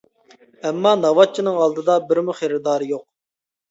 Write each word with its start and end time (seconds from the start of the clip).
ئەمما 0.69 0.93
ناۋاتچىنىڭ 1.03 1.61
ئالدىدا 1.61 2.01
بىرمۇ 2.11 2.39
خېرىدارى 2.43 2.95
يوق. 2.99 3.11